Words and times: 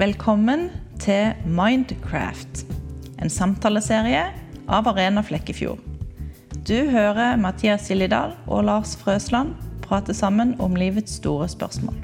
Velkommen 0.00 0.70
til 0.96 1.34
Mindcraft, 1.44 2.62
en 3.20 3.28
samtaleserie 3.28 4.22
av 4.72 4.86
Arena 4.88 5.20
Flekkefjord. 5.20 5.82
Du 6.64 6.88
hører 6.88 7.36
Mathias 7.36 7.84
Siljedal 7.84 8.32
og 8.46 8.64
Lars 8.64 8.94
Frøsland 8.96 9.50
prate 9.84 10.14
sammen 10.16 10.54
om 10.56 10.78
livets 10.80 11.18
store 11.20 11.50
spørsmål. 11.52 11.98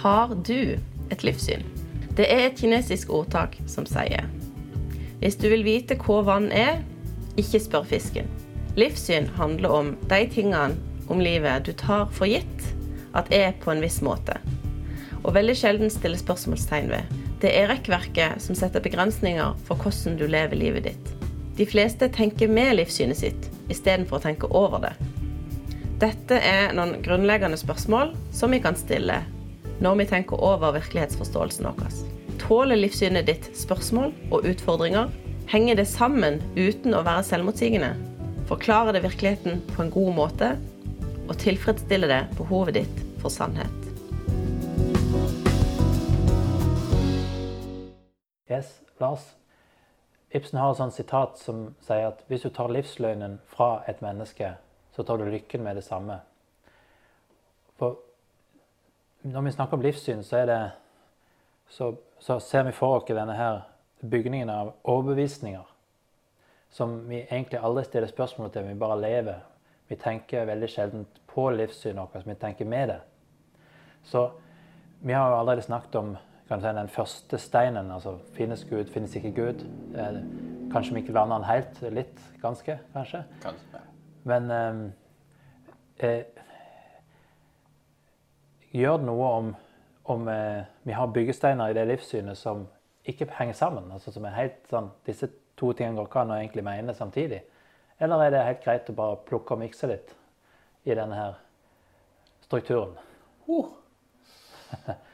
Har 0.00 0.32
du 0.48 0.78
et 1.12 1.26
livssyn? 1.28 1.66
Det 2.16 2.24
er 2.24 2.46
et 2.46 2.56
kinesisk 2.56 3.12
ordtak 3.12 3.58
som 3.68 3.84
sier 3.84 4.24
Hvis 5.20 5.36
du 5.36 5.50
vil 5.52 5.66
vite 5.68 5.98
hva 6.06 6.22
vann 6.24 6.48
er, 6.48 6.80
ikke 7.36 7.60
spør 7.66 7.84
fisken. 7.90 8.32
Livssyn 8.80 9.28
handler 9.36 9.76
om 9.82 9.92
de 10.08 10.24
tingene 10.32 10.80
om 11.12 11.20
livet 11.20 11.68
du 11.68 11.74
tar 11.76 12.08
for 12.08 12.24
gitt 12.24 12.72
at 13.12 13.28
er 13.28 13.52
på 13.60 13.76
en 13.76 13.84
viss 13.84 14.00
måte, 14.00 14.40
og 15.24 15.34
veldig 15.36 15.56
sjelden 15.58 15.92
stiller 15.92 16.20
spørsmålstegn 16.20 16.90
ved. 16.92 17.14
Det 17.42 17.52
er 17.54 17.70
rekkverket 17.70 18.42
som 18.42 18.56
setter 18.58 18.82
begrensninger 18.82 19.56
for 19.68 19.78
hvordan 19.80 20.18
du 20.18 20.26
lever 20.30 20.58
livet 20.58 20.88
ditt. 20.90 21.14
De 21.58 21.66
fleste 21.66 22.08
tenker 22.14 22.50
med 22.50 22.76
livssynet 22.78 23.18
sitt 23.18 23.48
istedenfor 23.72 24.18
å 24.18 24.24
tenke 24.28 24.50
over 24.54 24.84
det. 24.86 24.94
Dette 25.98 26.38
er 26.38 26.70
noen 26.76 27.00
grunnleggende 27.02 27.58
spørsmål 27.58 28.12
som 28.34 28.54
vi 28.54 28.62
kan 28.62 28.78
stille 28.78 29.18
når 29.82 29.98
vi 30.00 30.06
tenker 30.10 30.42
over 30.42 30.74
virkelighetsforståelsen 30.74 31.66
vår. 31.66 31.96
Tåler 32.42 32.78
livssynet 32.78 33.26
ditt 33.26 33.50
spørsmål 33.58 34.12
og 34.30 34.46
utfordringer? 34.46 35.10
Henger 35.50 35.78
det 35.78 35.88
sammen 35.90 36.38
uten 36.58 36.94
å 36.94 37.04
være 37.06 37.26
selvmotsigende? 37.26 37.94
Forklarer 38.50 38.96
det 38.96 39.04
virkeligheten 39.06 39.62
på 39.74 39.84
en 39.84 39.92
god 39.94 40.14
måte? 40.18 40.54
Og 41.28 41.36
tilfredsstiller 41.42 42.10
det 42.10 42.22
behovet 42.38 42.80
ditt 42.82 43.04
for 43.22 43.32
sannhet? 43.32 43.77
Yes, 48.58 48.80
Lars. 48.98 49.36
Ibsen 50.30 50.58
har 50.58 50.72
et 50.72 50.78
sånt 50.80 50.96
sitat 50.96 51.38
som 51.38 51.60
sier 51.86 52.08
at 52.10 52.24
hvis 52.26 52.42
du 52.42 52.50
tar 52.50 52.72
livsløgnen 52.74 53.36
fra 53.46 53.84
et 53.86 54.00
menneske, 54.02 54.50
så 54.96 55.04
tar 55.06 55.20
du 55.20 55.28
lykken 55.30 55.62
med 55.62 55.78
det 55.78 55.84
samme. 55.86 56.16
For 57.78 58.00
når 59.22 59.46
vi 59.46 59.54
snakker 59.54 59.78
om 59.78 59.86
livssyn, 59.86 60.24
så, 60.26 60.42
det, 60.50 60.58
så, 61.70 61.92
så 62.18 62.40
ser 62.42 62.66
vi 62.66 62.74
for 62.74 62.98
oss 62.98 63.06
denne 63.06 63.38
her 63.38 63.62
bygningen 64.02 64.50
av 64.50 64.74
overbevisninger. 64.82 65.70
Som 66.74 66.98
vi 67.08 67.22
egentlig 67.22 67.62
aldri 67.62 67.86
stiller 67.86 68.10
spørsmål 68.10 68.50
til, 68.52 68.66
vi 68.66 68.80
bare 68.82 69.00
lever. 69.00 69.44
Vi 69.88 69.96
tenker 70.02 70.50
veldig 70.50 70.68
sjelden 70.74 71.06
på 71.30 71.46
livssynet 71.54 72.02
vårt, 72.02 72.26
vi 72.26 72.34
tenker 72.34 72.66
med 72.66 72.90
det. 72.90 73.00
Så 74.02 74.32
vi 74.98 75.14
har 75.14 75.30
jo 75.30 75.38
allerede 75.38 75.70
snakket 75.70 76.02
om 76.02 76.16
kan 76.48 76.60
si, 76.60 76.66
den 76.66 76.88
første 76.88 77.38
steinen. 77.38 77.90
altså 77.90 78.18
Finnes 78.32 78.64
Gud, 78.64 78.90
finnes 78.92 79.16
ikke 79.16 79.32
Gud? 79.36 79.64
Eh, 79.94 80.20
kanskje 80.72 80.94
vi 80.94 81.00
ikke 81.00 81.12
lander 81.12 81.36
den 81.36 81.48
helt. 81.48 81.82
Litt, 81.92 82.20
ganske, 82.42 82.78
kanskje. 82.92 83.24
Kanskje. 83.42 83.82
Men 84.28 84.50
eh, 84.50 84.80
eh, 86.08 86.24
gjør 88.72 88.96
det 89.00 89.08
noe 89.08 89.28
om, 89.40 89.52
om 90.04 90.28
eh, 90.28 90.64
vi 90.82 90.96
har 90.96 91.12
byggesteiner 91.12 91.70
i 91.70 91.76
det 91.76 91.86
livssynet 91.88 92.38
som 92.38 92.66
ikke 93.08 93.28
henger 93.38 93.56
sammen? 93.56 93.92
altså 93.92 94.12
som 94.12 94.24
er 94.28 94.36
helt 94.36 94.64
sånn, 94.70 94.90
Disse 95.06 95.30
to 95.58 95.72
tingene 95.72 95.96
går 95.98 96.10
ikke 96.10 96.22
an 96.22 96.34
å 96.34 96.38
egentlig 96.38 96.64
mene 96.66 96.94
samtidig? 96.94 97.42
Eller 97.98 98.24
er 98.24 98.34
det 98.34 98.46
helt 98.46 98.64
greit 98.64 98.90
å 98.90 98.96
bare 98.96 99.20
plukke 99.26 99.56
og 99.56 99.62
mikse 99.64 99.88
litt 99.90 100.14
i 100.86 100.94
denne 100.94 101.16
her 101.18 101.38
strukturen? 102.44 102.94
Uh. 103.48 103.72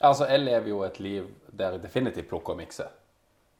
altså, 0.00 0.26
jeg 0.26 0.40
lever 0.40 0.68
jo 0.68 0.82
et 0.86 1.00
liv 1.00 1.28
der 1.52 1.76
jeg 1.76 1.82
definitivt 1.82 2.28
plukker 2.28 2.54
og 2.54 2.62
mikser. 2.62 2.92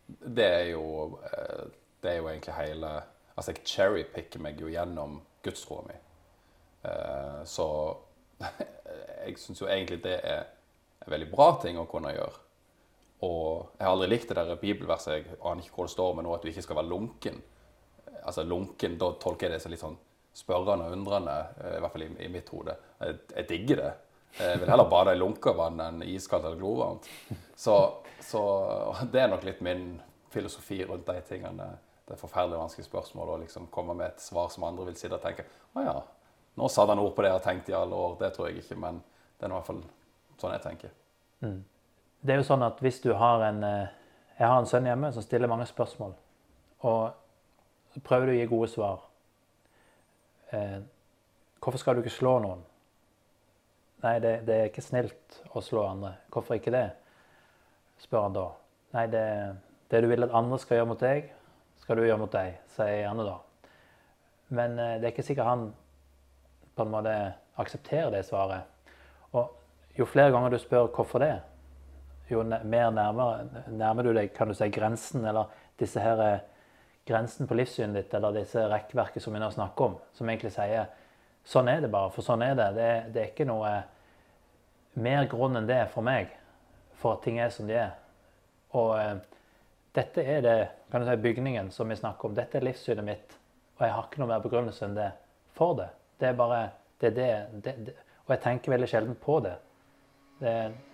Det 0.08 0.46
er 0.46 0.70
jo, 0.72 1.18
eh, 1.24 1.66
det 2.02 2.10
er 2.10 2.16
jo 2.16 2.28
egentlig 2.28 2.54
hele 2.54 3.00
Altså, 3.32 3.54
jeg 3.54 3.64
cherrypicker 3.64 4.42
meg 4.44 4.58
jo 4.60 4.68
gjennom 4.68 5.14
gudstroa 5.42 5.86
mi. 5.86 5.94
Uh, 6.84 7.40
så 7.48 7.64
jeg 9.24 9.38
syns 9.40 9.62
jo 9.62 9.70
egentlig 9.70 10.02
det 10.04 10.18
er 10.20 10.42
en 11.06 11.14
veldig 11.14 11.28
bra 11.30 11.46
ting 11.62 11.78
å 11.80 11.86
kunne 11.88 12.12
gjøre. 12.12 12.42
Og 13.22 13.70
jeg 13.78 13.86
har 13.86 13.94
aldri 13.94 14.08
likt 14.10 14.28
det 14.28 14.36
der 14.36 14.58
bibelverset, 14.58 15.14
jeg 15.14 15.38
aner 15.38 15.62
ikke 15.62 15.78
hvor 15.78 15.88
det 15.88 15.94
står, 15.94 16.14
men 16.18 16.26
nå 16.26 16.34
at 16.34 16.44
du 16.44 16.50
ikke 16.50 16.64
skal 16.66 16.80
være 16.80 16.90
lunken. 16.90 17.38
Altså 18.22 18.44
lunken, 18.46 18.98
da 18.98 19.12
tolker 19.22 19.46
jeg 19.46 19.54
det 19.54 19.62
som 19.62 19.72
litt 19.72 19.82
sånn 19.82 19.98
spørrende 20.34 20.88
og 20.88 20.96
undrende, 20.96 21.36
eh, 21.60 21.76
i 21.76 21.82
hvert 21.82 21.94
fall 21.94 22.06
i, 22.06 22.10
i 22.24 22.30
mitt 22.32 22.50
hode. 22.50 22.74
Jeg, 23.00 23.18
jeg, 23.36 23.48
digger 23.50 23.82
det. 23.82 23.92
Jeg 24.38 24.62
vil 24.62 24.70
heller 24.70 24.88
bade 24.88 25.12
i 25.12 25.18
lunka 25.20 25.52
vann 25.56 25.80
enn 25.84 26.02
iskaldt 26.06 26.46
eller 26.48 26.60
glovarmt. 26.60 27.08
Så, 27.56 27.76
så 28.24 28.42
det 29.12 29.20
er 29.20 29.28
nok 29.30 29.44
litt 29.46 29.60
min 29.64 30.00
filosofi 30.32 30.80
rundt 30.88 31.06
de 31.06 31.20
tingene. 31.28 31.68
Det 32.06 32.16
er 32.16 32.20
forferdelig 32.20 32.58
vanskelig 32.58 32.86
spørsmål 32.88 33.34
å 33.34 33.40
liksom 33.44 33.68
komme 33.70 33.94
med 33.98 34.08
et 34.08 34.24
svar 34.24 34.48
som 34.50 34.64
andre 34.66 34.88
vil 34.88 34.96
sitte 34.98 35.14
og 35.16 35.22
tenke 35.22 35.44
Å 35.76 35.84
ja, 35.84 35.94
nå 36.58 36.68
satte 36.68 36.92
han 36.92 37.00
ord 37.00 37.14
på 37.16 37.22
det 37.22 37.30
jeg 37.30 37.38
har 37.38 37.44
tenkt 37.44 37.70
i 37.70 37.76
alle 37.76 37.96
år. 37.96 38.16
Det 38.20 38.32
tror 38.34 38.48
jeg 38.48 38.64
ikke, 38.64 38.78
men 38.80 38.98
det 39.38 39.46
er 39.46 39.52
i 39.52 39.56
hvert 39.56 39.68
fall 39.68 39.82
sånn 40.40 40.56
jeg 40.56 40.64
tenker. 40.64 40.96
Mm. 41.44 41.60
Det 42.22 42.34
er 42.34 42.40
jo 42.40 42.48
sånn 42.48 42.64
at 42.66 42.82
hvis 42.82 43.00
du 43.04 43.12
har 43.18 43.44
en 43.48 43.64
eh, 43.66 43.98
Jeg 44.38 44.48
har 44.48 44.58
en 44.58 44.66
sønn 44.66 44.86
hjemme 44.88 45.12
som 45.12 45.22
stiller 45.22 45.46
mange 45.46 45.66
spørsmål. 45.68 46.14
Og 46.88 48.00
prøver 48.02 48.26
du 48.26 48.32
å 48.32 48.36
gi 48.38 48.46
gode 48.50 48.68
svar. 48.72 49.02
Eh, 50.50 50.80
hvorfor 51.60 51.78
skal 51.78 51.94
du 51.94 52.00
ikke 52.02 52.14
slå 52.16 52.38
noen? 52.42 52.64
Nei, 54.02 54.16
det, 54.18 54.32
det, 54.48 54.54
er 54.56 54.70
ikke 54.70 54.82
snilt 54.82 55.38
å 55.54 55.62
slå 55.62 55.84
andre. 55.86 56.16
Hvorfor 56.34 56.58
ikke 56.58 56.74
det? 56.74 56.88
spør 58.02 58.26
han 58.26 58.34
da. 58.34 58.48
Nei, 58.96 59.06
det, 59.12 59.26
det, 59.90 60.00
du 60.02 60.08
vil 60.10 60.26
at 60.26 60.34
andre 60.34 60.58
skal 60.58 60.80
gjøre 60.80 60.90
mot 60.90 61.02
deg, 61.02 61.28
skal 61.82 61.98
du 61.98 62.06
gjøre 62.06 62.20
mot 62.24 62.34
deg, 62.34 62.58
sier 62.74 63.04
Janne 63.04 63.26
da. 63.26 63.36
Men 64.52 64.74
eh, 64.74 64.96
det 65.00 65.08
er 65.08 65.14
ikke 65.14 65.26
sikkert 65.26 65.48
han 65.48 65.64
på 66.74 66.84
en 66.84 66.92
måte 66.92 67.14
aksepterer 67.62 68.10
det 68.14 68.24
svaret. 68.26 68.66
Og 69.38 69.98
jo 69.98 70.08
flere 70.08 70.32
ganger 70.34 70.52
du 70.52 70.58
spør 70.60 70.90
hvorfor 70.92 71.22
det, 71.22 71.34
jo 72.32 72.42
mer 72.42 72.90
nærmere, 72.94 73.64
nærmer 73.68 74.06
du 74.06 74.12
deg 74.16 74.32
kan 74.34 74.48
du 74.48 74.56
si, 74.56 74.68
grensen, 74.72 75.24
eller 75.28 75.52
disse 75.80 76.00
her 76.00 76.20
eh, 76.26 76.44
grensen 77.08 77.48
på 77.50 77.56
livssynet 77.58 77.98
ditt, 77.98 78.14
eller 78.16 78.34
disse 78.36 78.62
rekkverket 78.70 79.22
som 79.22 79.34
vi 79.34 79.42
nå 79.42 79.50
snakker 79.52 79.90
om, 79.90 79.96
som 80.16 80.28
egentlig 80.30 80.54
sier 80.54 80.90
sånn 81.44 81.70
er 81.70 81.82
det 81.84 81.90
bare, 81.92 82.12
for 82.14 82.26
sånn 82.26 82.44
er 82.46 82.54
det. 82.58 82.68
Det, 82.76 82.90
det 83.14 83.22
er 83.22 83.32
ikke 83.32 83.48
noe 83.48 83.72
mer 85.02 85.26
grunn 85.30 85.58
enn 85.58 85.68
det 85.68 85.82
for 85.92 86.04
meg, 86.06 86.32
for 87.00 87.16
at 87.16 87.24
ting 87.24 87.40
er 87.42 87.52
som 87.54 87.68
de 87.68 87.78
er. 87.80 87.96
Og 88.78 88.94
eh, 88.98 89.16
dette 89.96 90.24
er 90.24 90.44
det, 90.44 90.56
kan 90.92 91.02
du 91.02 91.08
si, 91.08 91.16
bygningen 91.24 91.70
som 91.74 91.90
vi 91.90 91.98
snakker 91.98 92.30
om. 92.30 92.36
Dette 92.36 92.58
er 92.58 92.66
livssynet 92.66 93.06
mitt, 93.06 93.36
og 93.78 93.86
jeg 93.86 93.96
har 93.96 94.06
ikke 94.08 94.22
noe 94.22 94.30
mer 94.30 94.44
begrunnelse 94.44 94.86
enn 94.86 94.96
det 94.96 95.10
for 95.56 95.76
det. 95.80 95.90
Det 96.20 96.30
er 96.30 96.38
bare 96.38 96.62
det 97.02 97.10
er 97.10 97.14
det, 97.16 97.62
det, 97.64 97.74
det. 97.86 97.94
Og 98.22 98.36
jeg 98.36 98.42
tenker 98.44 98.72
veldig 98.72 98.88
sjelden 98.88 99.16
på 99.18 99.40
det. 99.42 99.56
Det, 100.38 100.52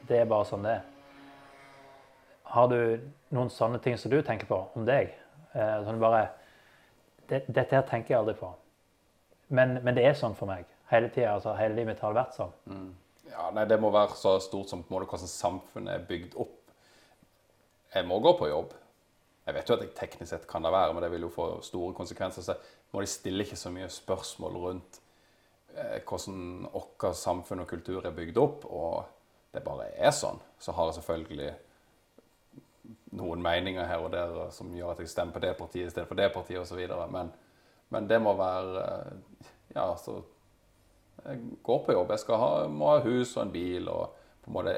det 0.09 0.23
er 0.23 0.31
bare 0.31 0.47
sånn 0.49 0.65
det 0.65 0.79
er. 0.79 0.87
Har 2.49 2.71
du 2.73 2.79
noen 3.37 3.51
sånne 3.53 3.81
ting 3.85 3.99
som 4.01 4.13
du 4.13 4.23
tenker 4.25 4.49
på 4.49 4.63
om 4.73 4.87
deg? 4.89 5.13
Eh, 5.53 5.75
sånn 5.85 6.01
bare, 6.01 6.31
det, 7.29 7.43
Dette 7.45 7.77
her 7.77 7.85
tenker 7.91 8.15
jeg 8.15 8.23
aldri 8.23 8.39
på. 8.41 8.55
Men, 9.49 9.79
men, 9.83 9.95
det 9.97 10.05
er 10.05 10.17
sånn 10.19 10.37
for 10.37 10.51
meg. 10.51 10.69
Hele 10.91 11.11
tida. 11.13 11.35
Altså, 11.37 11.55
hele 11.57 11.77
livet 11.77 11.95
mitt 11.95 12.03
har 12.05 12.13
det 12.13 12.21
vært 12.21 12.37
sånn. 12.37 12.55
Mm. 12.69 12.89
Ja, 13.29 13.49
nei, 13.57 13.65
Det 13.69 13.79
må 13.81 13.91
være 13.93 14.17
så 14.17 14.37
stort 14.45 14.71
som 14.71 14.83
på 14.83 14.93
en 14.93 14.99
måte 14.99 15.11
hvordan 15.11 15.31
samfunnet 15.33 15.95
er 15.95 16.07
bygd 16.09 16.37
opp. 16.41 16.57
Jeg 17.95 18.07
må 18.09 18.21
gå 18.25 18.35
på 18.39 18.49
jobb. 18.51 18.75
Jeg 19.49 19.57
vet 19.57 19.71
jo 19.71 19.77
at 19.79 19.85
jeg 19.85 19.95
teknisk 19.97 20.31
sett 20.35 20.49
kan 20.49 20.65
det 20.65 20.73
være, 20.73 20.93
men 20.93 21.05
det 21.05 21.13
vil 21.13 21.25
jo 21.25 21.33
få 21.33 21.47
store 21.65 21.95
konsekvenser. 21.97 22.45
Så 22.45 22.57
må 22.93 23.01
de 23.01 23.09
stille 23.09 23.45
ikke 23.45 23.57
så 23.57 23.73
mye 23.73 23.89
spørsmål 23.93 24.59
rundt 24.65 24.99
eh, 25.75 26.01
hvordan 26.05 26.69
vårt 26.73 27.09
samfunn 27.17 27.65
og 27.65 27.71
kultur 27.71 28.05
er 28.05 28.17
bygd 28.17 28.41
opp. 28.43 28.69
Og 28.69 29.55
det 29.55 29.65
bare 29.65 29.89
er 29.97 30.13
sånn. 30.13 30.41
Så 30.61 30.77
har 30.77 30.91
jeg 30.91 31.01
selvfølgelig 31.01 31.55
noen 33.19 33.43
meninger 33.43 33.89
her 33.89 34.05
og 34.05 34.13
der 34.13 34.51
som 34.55 34.73
gjør 34.77 34.93
at 34.93 35.01
jeg 35.03 35.13
stemmer 35.13 35.37
på 35.37 35.43
det 35.45 35.55
partiet 35.57 35.89
i 35.89 35.93
stedet 35.93 36.09
for 36.09 36.19
det 36.19 36.29
partiet 36.35 36.61
osv. 36.61 36.85
Men, 37.13 37.33
men 37.95 38.09
det 38.09 38.21
må 38.23 38.35
være 38.39 38.85
eh, 38.85 39.45
Ja, 39.75 39.91
altså 39.91 40.23
Jeg 41.25 41.41
går 41.63 41.83
på 41.85 41.93
jobb. 41.93 42.11
Jeg 42.15 42.23
skal 42.25 42.41
ha, 42.41 42.51
må 42.69 42.93
ha 42.93 43.03
hus 43.05 43.37
og 43.37 43.47
en 43.47 43.53
bil 43.53 43.89
og 43.93 44.15
på 44.45 44.51
en 44.51 44.57
måte 44.57 44.75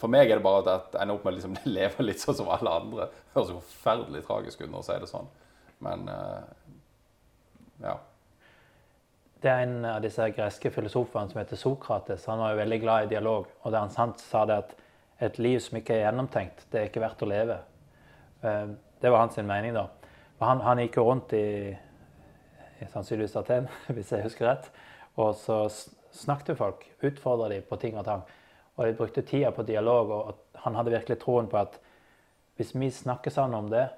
For 0.00 0.12
meg 0.12 0.28
er 0.28 0.40
det 0.40 0.44
bare 0.44 0.64
at 0.64 0.94
jeg 0.94 1.02
ender 1.02 1.18
opp 1.18 1.26
med 1.26 1.32
å 1.34 1.36
liksom 1.38 1.58
leve 1.68 2.06
litt 2.08 2.22
sånn 2.22 2.38
som 2.40 2.50
alle 2.52 2.72
andre. 2.80 3.08
Det 3.12 3.38
høres 3.38 3.54
forferdelig 3.54 4.24
tragisk 4.26 4.64
ut 4.64 4.70
når 4.70 4.80
jeg 4.80 4.88
sier 4.90 5.04
det 5.04 5.12
sånn, 5.12 5.30
men 5.84 6.08
eh, 6.10 6.42
ja. 7.84 7.98
Det 9.44 9.52
er 9.52 9.66
en 9.66 9.84
av 9.84 10.00
disse 10.00 10.24
greske 10.32 10.70
filosofene 10.72 11.28
som 11.28 11.40
heter 11.42 11.60
Sokrates. 11.60 12.24
Han 12.30 12.40
var 12.40 12.54
jo 12.54 12.62
veldig 12.62 12.78
glad 12.80 13.04
i 13.04 13.10
dialog. 13.12 13.50
og 13.60 13.72
det 13.72 13.82
Han 13.84 14.14
sa 14.20 14.44
det 14.48 14.56
at 14.56 14.72
et 15.20 15.38
liv 15.38 15.58
som 15.60 15.76
ikke 15.78 15.98
er 15.98 16.06
gjennomtenkt, 16.06 16.64
det 16.72 16.80
er 16.80 16.88
ikke 16.88 17.02
verdt 17.02 17.22
å 17.22 17.28
leve. 17.28 17.58
Eh, 18.40 18.72
det 19.00 19.12
var 19.12 19.20
hans 19.26 19.36
mening, 19.36 19.76
da. 19.76 19.88
Han, 20.44 20.60
han 20.64 20.80
gikk 20.82 20.98
jo 20.98 21.06
rundt 21.08 21.32
i, 21.36 21.46
i 22.80 22.88
sannsynligvis 22.92 23.36
Aten, 23.40 23.68
hvis 23.94 24.12
jeg 24.12 24.26
husker 24.26 24.48
rett, 24.50 24.70
og 25.20 25.34
så 25.38 25.64
snakket 26.14 26.58
folk. 26.58 26.86
Utfordra 27.02 27.48
dem 27.52 27.66
på 27.68 27.78
ting 27.82 27.98
og 27.98 28.06
tang. 28.06 28.24
Og 28.74 28.86
de 28.86 28.96
brukte 28.98 29.22
tida 29.22 29.52
på 29.54 29.62
dialog, 29.66 30.10
og 30.10 30.62
han 30.64 30.74
hadde 30.78 30.94
virkelig 30.94 31.20
troen 31.22 31.50
på 31.50 31.60
at 31.60 31.78
hvis 32.58 32.74
vi 32.74 32.90
snakker 32.90 33.30
sammen 33.30 33.58
om 33.58 33.70
det, 33.70 33.88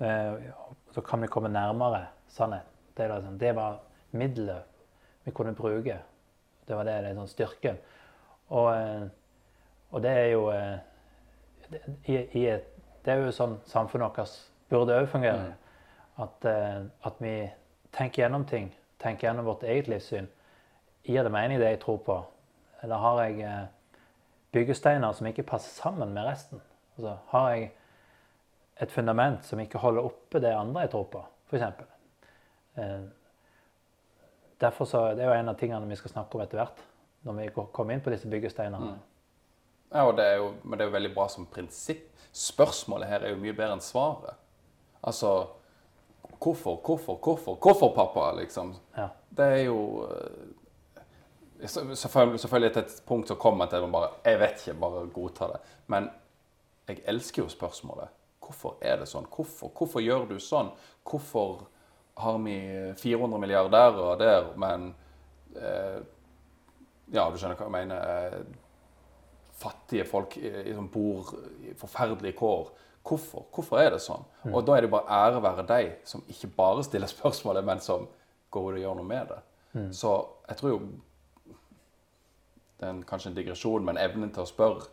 eh, 0.00 0.34
så 0.92 1.00
kan 1.00 1.22
vi 1.22 1.28
komme 1.32 1.48
nærmere 1.48 2.06
sannhet. 2.28 2.68
Det, 2.96 3.08
liksom, 3.08 3.38
det 3.38 3.52
var 3.56 3.78
middelet 4.10 4.62
vi 5.24 5.32
kunne 5.32 5.54
bruke. 5.54 5.98
Det 6.66 6.76
var 6.76 6.84
det, 6.84 7.00
det 7.04 7.14
sånn 7.16 7.28
styrken. 7.28 7.80
Og, 8.52 8.68
eh, 8.74 9.06
og 9.90 10.04
det 10.04 10.12
er 10.12 10.28
jo 10.32 10.48
eh, 10.52 10.76
det, 11.70 11.80
i, 12.04 12.18
i 12.40 12.44
det 13.04 13.12
er 13.12 13.20
jo 13.20 13.32
sånn 13.36 13.58
samfunnet 13.68 14.16
vårt 14.16 14.36
burde 14.70 14.96
òg 15.00 15.08
fungere. 15.08 15.54
At, 16.18 16.44
eh, 16.44 16.84
at 17.04 17.20
vi 17.20 17.34
tenker 17.92 18.22
gjennom 18.22 18.44
ting. 18.46 18.70
Tenker 19.02 19.28
gjennom 19.28 19.44
vårt 19.44 19.62
eget 19.62 19.88
livssyn. 19.88 20.28
Gir 21.04 21.22
det 21.22 21.32
mening, 21.32 21.58
det 21.60 21.68
jeg 21.74 21.80
tror 21.80 21.98
på? 22.06 22.20
Eller 22.82 22.96
har 22.96 23.22
jeg 23.22 23.40
eh, 23.40 23.66
byggesteiner 24.52 25.12
som 25.12 25.26
ikke 25.26 25.42
passer 25.42 25.82
sammen 25.82 26.14
med 26.14 26.26
resten? 26.26 26.62
Altså, 26.96 27.16
har 27.32 27.50
jeg 27.50 27.70
et 28.82 28.90
fundament 28.90 29.44
som 29.46 29.60
ikke 29.60 29.78
holder 29.78 30.06
oppe 30.06 30.40
det 30.42 30.54
andre 30.54 30.86
jeg 30.86 30.90
tror 30.94 31.04
på, 31.12 31.22
f.eks. 31.50 31.62
Eh, 32.76 33.02
derfor 34.60 34.84
så, 34.84 35.06
Det 35.14 35.24
er 35.24 35.30
jo 35.30 35.40
en 35.40 35.48
av 35.48 35.58
tingene 35.58 35.88
vi 35.88 35.96
skal 35.96 36.10
snakke 36.10 36.38
om 36.38 36.44
etter 36.44 36.60
hvert, 36.60 36.80
når 37.22 37.40
vi 37.40 37.50
kommer 37.54 37.94
inn 37.94 38.04
på 38.04 38.12
disse 38.14 38.28
byggesteinene. 38.30 38.94
Ja, 39.94 40.06
og 40.08 40.16
det 40.18 40.24
er 40.26 40.40
jo, 40.42 40.54
men 40.64 40.78
det 40.78 40.84
er 40.84 40.90
jo 40.90 40.96
veldig 40.96 41.12
bra 41.14 41.28
som 41.30 41.46
prinsipp. 41.46 42.10
Spørsmålet 42.34 43.08
her 43.08 43.22
er 43.22 43.34
jo 43.34 43.42
mye 43.42 43.54
bedre 43.54 43.76
enn 43.76 43.84
svaret. 43.84 44.40
Altså 45.04 45.46
Hvorfor, 46.44 46.76
hvorfor, 46.84 47.16
hvorfor, 47.22 47.54
hvorfor, 47.62 47.94
pappa? 47.94 48.40
liksom. 48.40 48.74
Ja. 48.96 49.08
Det 49.36 49.44
er 49.44 49.62
jo 49.64 50.08
eh, 50.10 51.66
Selvfølgelig, 51.66 52.40
selvfølgelig 52.40 52.72
til 52.72 52.82
et 52.82 53.02
punkt 53.06 53.28
så 53.28 53.34
kommer 53.34 53.66
til 53.66 53.76
at 53.76 53.82
man 53.82 53.92
bare 53.92 54.08
Jeg 54.24 54.40
vet 54.40 54.66
ikke, 54.66 54.80
bare 54.80 55.06
godta 55.14 55.44
det. 55.44 55.60
Men 55.86 56.10
jeg 56.88 57.00
elsker 57.06 57.42
jo 57.42 57.48
spørsmålet. 57.48 58.08
Hvorfor 58.44 58.76
er 58.80 58.98
det 59.00 59.08
sånn? 59.08 59.26
Hvorfor, 59.36 59.70
hvorfor 59.78 60.00
gjør 60.04 60.26
du 60.28 60.36
sånn? 60.42 60.68
Hvorfor 61.10 61.62
har 62.20 62.38
vi 62.44 62.58
400 63.00 63.40
milliarder 63.40 64.18
der 64.20 64.50
men 64.56 64.94
eh, 65.56 66.02
Ja, 67.14 67.30
du 67.30 67.38
skjønner 67.38 67.56
hva 67.56 67.64
jeg 67.68 67.88
mener. 67.88 67.96
eh, 68.36 68.44
fattige 69.54 70.04
folk 70.04 70.36
i, 70.36 70.74
som 70.74 70.88
bor 70.90 71.34
i 71.62 71.74
forferdelige 71.78 72.36
kår. 72.36 72.70
Hvorfor? 73.04 73.44
Hvorfor 73.52 73.80
er 73.80 73.90
det 73.92 74.00
sånn? 74.00 74.24
Og 74.48 74.62
da 74.64 74.76
er 74.76 74.86
det 74.86 74.92
bare 74.92 75.18
ære 75.26 75.42
være 75.44 75.64
deg 75.68 75.90
som 76.08 76.22
ikke 76.30 76.48
bare 76.56 76.84
stiller 76.86 77.10
spørsmålet, 77.10 77.64
men 77.64 77.82
som 77.84 78.06
går 78.54 78.70
ut 78.70 78.78
og 78.78 78.80
gjør 78.80 78.98
noe 79.00 79.08
med 79.08 79.32
det. 79.32 79.40
Så 79.92 80.14
jeg 80.48 80.56
tror 80.56 80.70
jo 80.70 80.78
Det 82.74 82.88
er 82.88 82.90
en, 82.90 83.04
kanskje 83.06 83.30
en 83.30 83.36
digresjon, 83.36 83.84
men 83.86 83.98
evnen 83.98 84.32
til 84.34 84.42
å 84.42 84.50
spørre 84.50 84.88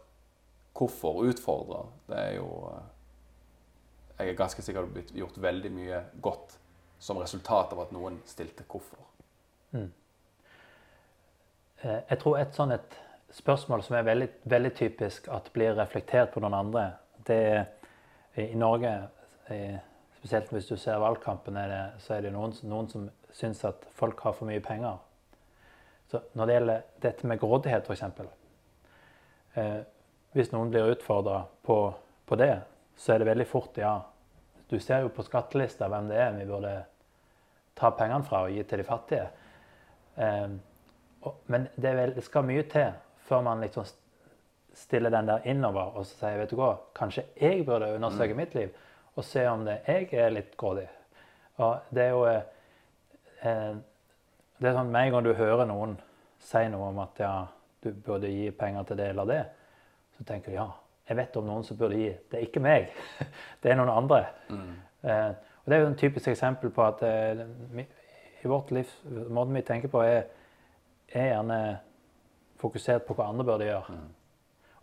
hvorfor 0.78 1.24
utfordre, 1.28 1.80
det 2.08 2.18
er 2.18 2.36
jo 2.38 2.48
eh, 2.70 2.84
Jeg 4.20 4.30
er 4.30 4.38
ganske 4.38 4.62
sikker 4.62 4.86
på 4.86 4.86
at 4.86 4.94
det 4.94 5.02
har 5.02 5.08
blitt 5.08 5.18
gjort 5.18 5.40
veldig 5.42 5.72
mye 5.74 6.02
godt 6.22 6.58
som 7.00 7.18
resultat 7.18 7.74
av 7.74 7.82
at 7.82 7.92
noen 7.92 8.20
stilte 8.30 8.64
hvorfor. 8.70 9.02
Mm. 9.72 9.90
Jeg 11.84 12.20
tror 12.22 12.38
et 12.38 12.54
sånn 12.54 12.76
et 12.76 12.98
spørsmål 13.34 13.82
som 13.84 13.98
er 13.98 14.06
veldig, 14.06 14.28
veldig 14.54 14.72
typisk 14.78 15.28
at 15.34 15.50
blir 15.56 15.74
reflektert 15.74 16.30
på 16.34 16.44
noen 16.44 16.60
andre, 16.60 16.84
det 17.26 17.40
er 17.50 17.64
i 18.36 18.56
Norge 18.56 18.92
eh, 19.50 19.80
Spesielt 20.22 20.52
hvis 20.54 20.68
du 20.70 20.76
ser 20.78 21.00
valgkampen, 21.02 21.56
er 21.58 21.68
det, 21.72 21.80
så 22.04 22.14
er 22.14 22.22
det 22.22 22.32
noen, 22.36 22.52
noen 22.70 22.88
som 22.92 23.08
syns 23.34 23.64
at 23.66 23.88
folk 23.98 24.20
har 24.22 24.36
for 24.38 24.46
mye 24.46 24.62
penger. 24.62 25.00
Så 26.12 26.20
når 26.38 26.46
det 26.46 26.54
gjelder 26.54 26.84
dette 27.02 27.28
med 27.32 27.40
grådighet, 27.42 27.90
f.eks. 27.90 28.04
Eh, 29.58 29.80
hvis 30.38 30.52
noen 30.54 30.70
blir 30.70 30.92
utfordra 30.94 31.40
på, 31.66 31.78
på 32.30 32.38
det, 32.38 32.52
så 33.02 33.16
er 33.16 33.24
det 33.24 33.32
veldig 33.32 33.48
fort 33.50 33.80
ja. 33.82 33.96
Du 34.70 34.78
ser 34.80 35.02
jo 35.08 35.10
på 35.12 35.26
skattelista 35.26 35.90
hvem 35.90 36.12
det 36.12 36.20
er 36.22 36.38
vi 36.38 36.46
burde 36.48 36.76
ta 37.76 37.90
pengene 37.98 38.24
fra 38.28 38.44
og 38.46 38.54
gi 38.54 38.62
til 38.64 38.84
de 38.84 38.86
fattige. 38.88 39.26
Eh, 40.22 40.54
og- 41.26 41.42
Men 41.48 41.68
det, 41.76 41.96
vel, 41.98 42.14
det 42.16 42.24
skal 42.30 42.46
mye 42.46 42.64
til 42.70 42.94
før 43.26 43.42
man 43.42 43.62
liksom 43.66 43.90
stiller 44.74 45.12
den 45.14 45.28
der 45.28 45.46
innover 45.52 45.98
og 45.98 46.06
så 46.06 46.18
sier 46.24 46.40
vet 46.40 46.52
du 46.52 46.58
hva, 46.60 46.74
kanskje 46.96 47.26
jeg 47.42 47.66
burde 47.68 47.92
undersøke 47.96 48.38
mitt 48.38 48.56
liv 48.56 48.72
og 49.16 49.26
se 49.28 49.44
om 49.50 49.66
det 49.68 49.82
jeg 49.88 50.08
er 50.16 50.32
litt 50.32 50.54
grådig. 50.58 50.88
Og 51.60 51.92
det 51.92 52.04
er 52.06 52.14
jo 52.14 52.22
eh, 52.30 52.44
eh, 53.44 53.74
det 54.62 54.70
er 54.70 54.78
sånn 54.78 54.92
Med 54.94 55.08
en 55.08 55.16
gang 55.16 55.26
du 55.26 55.34
hører 55.34 55.66
noen 55.68 55.98
si 56.42 56.62
noe 56.72 56.92
om 56.92 57.02
at 57.04 57.20
ja, 57.22 57.34
du 57.84 57.92
burde 57.92 58.30
gi 58.30 58.50
penger 58.56 58.88
til 58.88 58.98
det 59.02 59.10
eller 59.12 59.30
det, 59.30 59.42
så 60.18 60.26
tenker 60.26 60.54
du 60.54 60.58
ja, 60.58 60.68
jeg 61.10 61.18
vet 61.18 61.38
om 61.38 61.48
noen 61.50 61.66
som 61.66 61.78
burde 61.78 61.98
gi. 62.00 62.12
Det 62.30 62.40
er 62.40 62.46
ikke 62.48 62.64
meg. 62.64 62.92
Det 63.62 63.72
er 63.72 63.78
noen 63.78 63.92
andre. 63.92 64.22
Eh, 65.04 65.32
og 65.34 65.66
Det 65.70 65.76
er 65.76 65.82
jo 65.82 65.90
et 65.90 66.00
typisk 66.02 66.32
eksempel 66.32 66.72
på 66.74 66.86
at 66.86 67.04
eh, 67.06 67.44
i 68.42 68.50
vårt 68.50 68.72
liv, 68.72 68.90
måten 69.30 69.54
vi 69.58 69.62
tenker 69.66 69.92
på, 69.92 70.02
er, 70.02 70.24
er 71.14 71.28
gjerne 71.34 71.60
fokusert 72.62 73.06
på 73.06 73.18
hva 73.18 73.28
andre 73.30 73.46
burde 73.46 73.68
gjøre. 73.68 73.98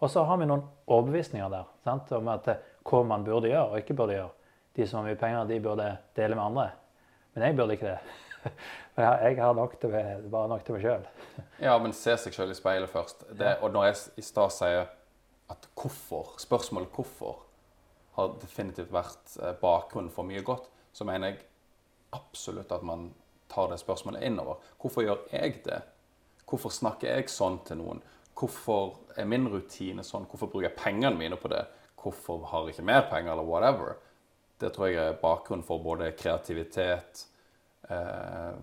Og 0.00 0.10
så 0.10 0.22
har 0.24 0.36
vi 0.38 0.46
noen 0.46 0.62
overbevisninger 0.86 1.48
der 1.50 1.64
sant? 1.84 2.12
om 2.12 2.28
at 2.30 2.48
eh, 2.52 2.60
hva 2.88 3.02
man 3.04 3.24
burde 3.26 3.50
gjøre 3.50 3.72
og 3.72 3.78
ikke 3.80 3.96
burde 3.98 4.14
gjøre. 4.14 4.30
De 4.78 4.86
som 4.86 5.00
har 5.00 5.08
mye 5.08 5.18
penger, 5.18 5.48
de 5.50 5.60
burde 5.60 5.88
dele 6.16 6.36
med 6.38 6.44
andre. 6.44 6.68
Men 7.34 7.44
jeg 7.48 7.56
burde 7.58 7.74
ikke 7.78 7.92
det. 7.94 7.98
Jeg, 8.98 9.36
har 9.38 9.52
nok 9.54 9.74
til, 9.80 9.90
meg- 9.92 10.24
bare 10.30 10.48
nok 10.50 10.62
til 10.66 10.74
meg 10.74 10.82
sjøl. 10.82 11.04
Ja, 11.66 11.74
men 11.82 11.92
se 11.94 12.14
seg 12.18 12.34
selv 12.34 12.50
i 12.54 12.56
speilet 12.58 12.90
først. 12.90 13.24
Det, 13.38 13.56
og 13.62 13.70
når 13.74 13.84
jeg 13.88 13.96
i 14.18 14.24
stad 14.26 14.50
sier 14.54 14.88
at 15.50 15.68
hvorfor, 15.78 16.32
spørsmålet 16.38 16.90
hvorfor, 16.94 17.36
har 18.18 18.32
definitivt 18.42 18.90
vært 18.94 19.34
eh, 19.42 19.54
bakgrunnen 19.60 20.10
for 20.14 20.26
mye 20.26 20.42
godt, 20.46 20.66
så 20.94 21.06
mener 21.06 21.32
jeg 21.32 21.40
absolutt 22.14 22.72
at 22.74 22.82
man 22.86 23.08
tar 23.50 23.70
det 23.70 23.78
spørsmålet 23.82 24.22
innover. 24.26 24.58
Hvorfor 24.80 25.06
gjør 25.06 25.22
jeg 25.34 25.60
det? 25.66 25.80
Hvorfor 26.48 26.72
snakker 26.74 27.10
jeg 27.18 27.30
sånn 27.30 27.60
til 27.68 27.78
noen? 27.82 28.02
Hvorfor 28.38 28.94
er 29.18 29.26
min 29.26 29.48
rutine 29.50 30.04
sånn? 30.06 30.26
Hvorfor 30.30 30.50
bruker 30.52 30.68
jeg 30.68 30.78
pengene 30.78 31.16
mine 31.18 31.36
på 31.40 31.50
det? 31.50 31.64
Hvorfor 31.98 32.44
har 32.52 32.66
jeg 32.68 32.76
ikke 32.76 32.86
mer 32.86 33.06
penger, 33.10 33.32
eller 33.32 33.46
whatever? 33.48 33.96
Det 34.60 34.72
tror 34.74 34.86
jeg 34.90 34.98
er 35.02 35.18
bakgrunnen 35.22 35.66
for 35.66 35.82
både 35.82 36.12
kreativitet 36.18 37.24
eh, 37.90 38.54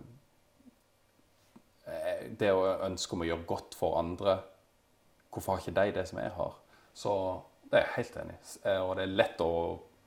det 2.40 2.52
å 2.52 2.64
ønske 2.88 3.14
om 3.16 3.24
å 3.24 3.28
gjøre 3.30 3.48
godt 3.48 3.76
for 3.78 4.00
andre 4.00 4.40
Hvorfor 5.36 5.52
har 5.58 5.60
ikke 5.66 5.76
de 5.76 5.92
det 5.98 6.06
som 6.08 6.20
jeg 6.22 6.32
har? 6.32 6.54
Så 6.96 7.12
det 7.68 7.82
er 7.82 7.84
jeg 7.84 7.96
helt 7.98 8.14
enig 8.22 8.36
i. 8.38 8.52
Eh, 8.70 8.80
Og 8.80 8.94
det 8.96 9.04
er 9.04 9.18
lett 9.20 9.42
å 9.44 9.50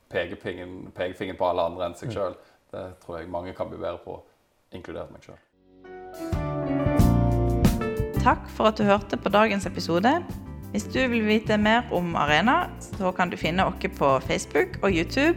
peke 0.09 0.39
fingeren, 0.41 0.87
peke 0.95 1.13
fingeren 1.19 1.37
på 1.37 1.45
alle 1.45 1.67
andre 1.69 1.85
enn 1.85 1.97
seg 1.99 2.09
sjøl. 2.15 2.33
Det 2.71 2.81
tror 3.03 3.19
jeg 3.19 3.29
mange 3.29 3.53
kan 3.53 3.69
bli 3.69 3.77
bedre 3.77 4.01
på, 4.01 4.15
inkludert 4.73 5.11
meg 5.13 5.21
sjøl. 5.27 5.37
Takk 8.29 8.45
for 8.53 8.69
at 8.69 8.77
du 8.77 8.83
hørte 8.85 9.17
på 9.17 9.25
dagens 9.33 9.65
episode. 9.65 10.11
Hvis 10.69 10.83
du 10.93 10.99
vil 11.09 11.25
vite 11.25 11.57
mer 11.57 11.81
om 11.91 12.15
Arena, 12.15 12.69
så 12.77 13.11
kan 13.11 13.29
du 13.31 13.37
finne 13.37 13.65
oss 13.65 13.85
på 13.97 14.19
Facebook 14.21 14.67
og 14.83 14.91
YouTube. 14.93 15.35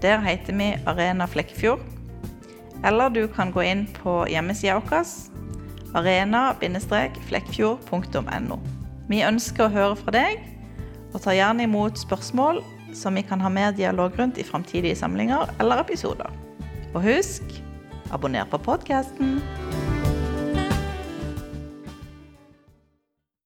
Der 0.00 0.20
heter 0.24 0.56
vi 0.56 0.76
Arena 0.86 1.26
Flekkefjord. 1.26 1.80
Eller 2.84 3.08
du 3.08 3.26
kan 3.28 3.52
gå 3.52 3.60
inn 3.60 3.86
på 4.00 4.26
hjemmesida 4.32 4.80
vår 4.80 4.92
arena-flekkfjord.no. 5.92 8.58
Vi 9.12 9.22
ønsker 9.28 9.64
å 9.66 9.74
høre 9.76 9.96
fra 10.00 10.10
deg, 10.16 10.40
og 11.12 11.20
tar 11.20 11.36
gjerne 11.36 11.68
imot 11.68 12.00
spørsmål 12.00 12.64
som 12.96 13.12
vi 13.14 13.22
kan 13.28 13.40
ha 13.44 13.48
mer 13.52 13.76
dialog 13.76 14.16
rundt 14.16 14.40
i 14.40 14.48
framtidige 14.48 14.96
samlinger 14.96 15.52
eller 15.60 15.84
episoder. 15.84 16.32
Og 16.94 17.04
husk 17.04 17.44
abonner 18.08 18.48
på 18.48 18.56
podkasten. 18.56 19.44